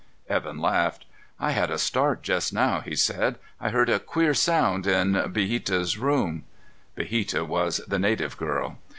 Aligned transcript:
Evan 0.27 0.57
laughed. 0.57 1.05
"I 1.39 1.51
had 1.51 1.69
a 1.69 1.77
start 1.77 2.23
just 2.23 2.51
now," 2.51 2.79
he 2.81 2.95
said. 2.95 3.37
"I 3.59 3.69
heard 3.69 3.87
a 3.87 3.99
queer 3.99 4.33
sound 4.33 4.87
in 4.87 5.13
Biheta's 5.31 5.95
room." 5.95 6.43
Biheta 6.97 7.45
was 7.45 7.81
the 7.87 7.99
native 7.99 8.35
girl. 8.35 8.79